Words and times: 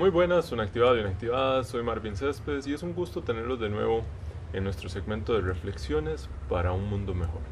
Muy 0.00 0.08
buenas, 0.08 0.50
una 0.50 0.62
activada 0.62 0.96
y 0.96 1.00
una 1.00 1.10
activada. 1.10 1.62
Soy 1.62 1.82
Marvin 1.82 2.16
Céspedes 2.16 2.66
y 2.66 2.72
es 2.72 2.82
un 2.82 2.94
gusto 2.94 3.20
tenerlos 3.20 3.60
de 3.60 3.68
nuevo 3.68 4.02
en 4.54 4.64
nuestro 4.64 4.88
segmento 4.88 5.34
de 5.34 5.42
reflexiones 5.42 6.30
para 6.48 6.72
un 6.72 6.88
mundo 6.88 7.12
mejor. 7.12 7.42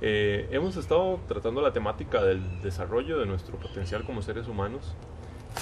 Eh, 0.00 0.48
hemos 0.50 0.76
estado 0.76 1.20
tratando 1.28 1.62
la 1.62 1.72
temática 1.72 2.24
del 2.24 2.60
desarrollo 2.60 3.20
de 3.20 3.26
nuestro 3.26 3.56
potencial 3.56 4.02
como 4.02 4.20
seres 4.20 4.48
humanos 4.48 4.96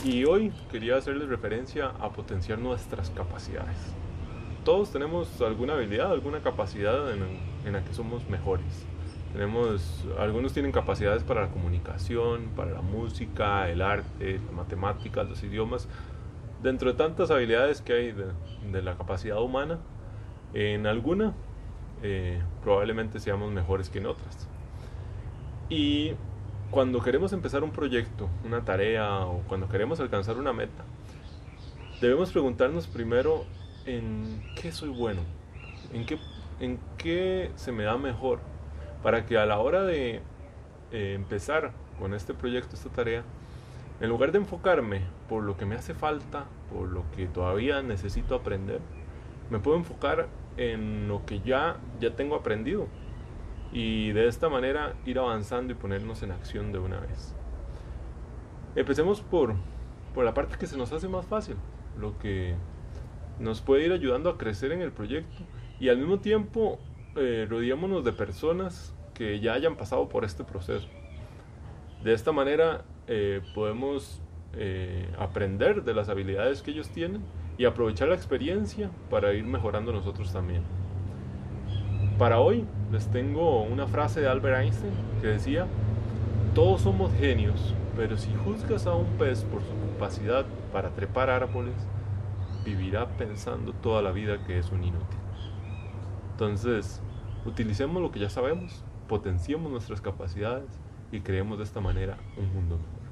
y 0.02 0.24
hoy 0.24 0.50
quería 0.72 0.96
hacerles 0.96 1.28
referencia 1.28 1.88
a 2.00 2.10
potenciar 2.10 2.58
nuestras 2.58 3.10
capacidades. 3.10 3.76
Todos 4.64 4.90
tenemos 4.90 5.42
alguna 5.42 5.74
habilidad, 5.74 6.10
alguna 6.10 6.40
capacidad 6.40 7.12
en 7.12 7.72
la 7.74 7.84
que 7.84 7.92
somos 7.92 8.26
mejores. 8.30 8.86
Tenemos, 9.32 10.04
algunos 10.18 10.52
tienen 10.52 10.72
capacidades 10.72 11.22
para 11.22 11.42
la 11.42 11.48
comunicación, 11.48 12.50
para 12.56 12.72
la 12.72 12.80
música, 12.80 13.68
el 13.68 13.80
arte, 13.80 14.40
las 14.44 14.52
matemáticas, 14.52 15.28
los 15.28 15.42
idiomas. 15.44 15.88
Dentro 16.62 16.90
de 16.90 16.98
tantas 16.98 17.30
habilidades 17.30 17.80
que 17.80 17.92
hay 17.92 18.12
de, 18.12 18.82
la 18.82 18.96
capacidad 18.96 19.40
humana, 19.40 19.78
en 20.52 20.86
alguna 20.86 21.32
eh, 22.02 22.42
probablemente 22.62 23.20
seamos 23.20 23.52
mejores 23.52 23.88
que 23.88 23.98
en 23.98 24.06
otras. 24.06 24.48
Y 25.68 26.12
cuando 26.72 27.00
queremos 27.00 27.32
empezar 27.32 27.62
un 27.62 27.70
proyecto, 27.70 28.28
una 28.44 28.64
tarea 28.64 29.20
o 29.26 29.42
cuando 29.46 29.68
queremos 29.68 30.00
alcanzar 30.00 30.38
una 30.38 30.52
meta, 30.52 30.84
debemos 32.00 32.32
preguntarnos 32.32 32.88
primero 32.88 33.44
en 33.86 34.42
qué 34.60 34.72
soy 34.72 34.88
bueno, 34.88 35.20
en 35.92 36.04
qué, 36.04 36.18
en 36.58 36.80
qué 36.98 37.52
se 37.54 37.70
me 37.70 37.84
da 37.84 37.96
mejor 37.96 38.40
para 39.02 39.26
que 39.26 39.38
a 39.38 39.46
la 39.46 39.58
hora 39.58 39.82
de 39.82 40.20
eh, 40.92 41.14
empezar 41.14 41.72
con 41.98 42.14
este 42.14 42.34
proyecto, 42.34 42.76
esta 42.76 42.90
tarea, 42.90 43.22
en 44.00 44.08
lugar 44.08 44.32
de 44.32 44.38
enfocarme 44.38 45.02
por 45.28 45.42
lo 45.42 45.56
que 45.56 45.66
me 45.66 45.74
hace 45.74 45.94
falta, 45.94 46.46
por 46.72 46.88
lo 46.88 47.04
que 47.14 47.26
todavía 47.26 47.82
necesito 47.82 48.34
aprender, 48.34 48.80
me 49.50 49.58
puedo 49.58 49.76
enfocar 49.76 50.28
en 50.56 51.08
lo 51.08 51.24
que 51.26 51.40
ya, 51.40 51.76
ya 52.00 52.14
tengo 52.16 52.34
aprendido 52.34 52.88
y 53.72 54.12
de 54.12 54.26
esta 54.26 54.48
manera 54.48 54.94
ir 55.06 55.18
avanzando 55.18 55.72
y 55.72 55.76
ponernos 55.76 56.22
en 56.22 56.32
acción 56.32 56.72
de 56.72 56.78
una 56.78 56.98
vez. 56.98 57.34
Empecemos 58.74 59.20
por, 59.20 59.54
por 60.14 60.24
la 60.24 60.34
parte 60.34 60.56
que 60.58 60.66
se 60.66 60.76
nos 60.76 60.92
hace 60.92 61.08
más 61.08 61.26
fácil, 61.26 61.56
lo 61.98 62.18
que 62.18 62.54
nos 63.38 63.60
puede 63.60 63.86
ir 63.86 63.92
ayudando 63.92 64.30
a 64.30 64.38
crecer 64.38 64.72
en 64.72 64.82
el 64.82 64.92
proyecto 64.92 65.44
y 65.78 65.88
al 65.88 65.98
mismo 65.98 66.20
tiempo 66.20 66.78
eh, 67.16 67.46
de 67.48 68.12
personas 68.12 68.94
que 69.14 69.40
ya 69.40 69.54
hayan 69.54 69.76
pasado 69.76 70.08
por 70.08 70.24
este 70.24 70.44
proceso. 70.44 70.88
De 72.02 72.12
esta 72.12 72.32
manera 72.32 72.84
eh, 73.06 73.42
podemos 73.54 74.22
eh, 74.54 75.08
aprender 75.18 75.84
de 75.84 75.94
las 75.94 76.08
habilidades 76.08 76.62
que 76.62 76.70
ellos 76.70 76.88
tienen 76.88 77.22
y 77.58 77.66
aprovechar 77.66 78.08
la 78.08 78.14
experiencia 78.14 78.90
para 79.10 79.34
ir 79.34 79.44
mejorando 79.44 79.92
nosotros 79.92 80.32
también. 80.32 80.62
Para 82.18 82.40
hoy 82.40 82.64
les 82.90 83.06
tengo 83.10 83.62
una 83.62 83.86
frase 83.86 84.20
de 84.20 84.28
Albert 84.28 84.62
Einstein 84.62 84.92
que 85.20 85.28
decía, 85.28 85.66
todos 86.54 86.82
somos 86.82 87.12
genios, 87.14 87.74
pero 87.96 88.16
si 88.16 88.30
juzgas 88.44 88.86
a 88.86 88.94
un 88.94 89.06
pez 89.18 89.44
por 89.44 89.60
su 89.60 89.92
capacidad 89.92 90.46
para 90.72 90.90
trepar 90.90 91.30
árboles, 91.30 91.74
vivirá 92.64 93.06
pensando 93.08 93.72
toda 93.72 94.02
la 94.02 94.10
vida 94.12 94.44
que 94.46 94.58
es 94.58 94.70
un 94.70 94.84
inútil. 94.84 95.18
Entonces, 96.40 97.02
utilicemos 97.44 98.00
lo 98.00 98.10
que 98.10 98.18
ya 98.18 98.30
sabemos, 98.30 98.82
potenciemos 99.08 99.70
nuestras 99.70 100.00
capacidades 100.00 100.70
y 101.12 101.20
creemos 101.20 101.58
de 101.58 101.64
esta 101.64 101.82
manera 101.82 102.16
un 102.38 102.54
mundo 102.54 102.78
mejor. 102.78 103.09